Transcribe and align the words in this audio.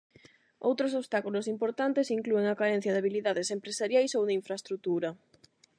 Outros 0.67 0.91
obstáculos 1.01 1.49
importantes 1.53 2.13
inclúen 2.17 2.45
a 2.47 2.59
carencia 2.61 2.93
de 2.93 3.01
habilidades 3.01 3.47
empresariais 3.57 4.11
ou 4.17 4.23
de 4.27 4.33
infraestrutura. 4.39 5.09